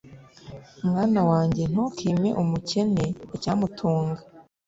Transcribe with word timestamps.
Mwana 0.87 1.21
wanjye, 1.29 1.63
ntukime 1.71 2.29
umukene 2.41 3.05
icyamutunga, 3.35 4.21